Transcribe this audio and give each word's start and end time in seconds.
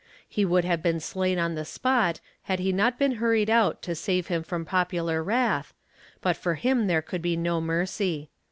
He 0.27 0.45
would 0.45 0.65
have 0.65 0.81
been 0.81 0.99
slain 0.99 1.37
on 1.37 1.53
the 1.53 1.63
spot 1.63 2.21
had 2.45 2.57
he 2.57 2.71
not 2.73 2.97
been 2.97 3.17
hurried 3.21 3.51
out 3.51 3.83
to 3.83 3.93
save 3.93 4.29
him 4.29 4.41
from 4.41 4.65
popular 4.65 5.21
wrath, 5.21 5.75
but 6.21 6.35
for 6.35 6.55
him 6.55 6.87
there 6.87 7.03
could 7.03 7.21
be 7.21 7.37
no 7.37 7.61
mercy. 7.61 8.31